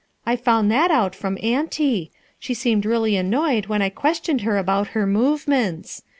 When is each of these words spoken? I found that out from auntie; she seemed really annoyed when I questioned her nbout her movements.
I 0.25 0.35
found 0.35 0.71
that 0.71 0.89
out 0.89 1.13
from 1.13 1.37
auntie; 1.43 2.09
she 2.39 2.55
seemed 2.55 2.87
really 2.87 3.15
annoyed 3.15 3.67
when 3.67 3.83
I 3.83 3.89
questioned 3.89 4.41
her 4.41 4.55
nbout 4.63 4.87
her 4.97 5.05
movements. 5.05 6.01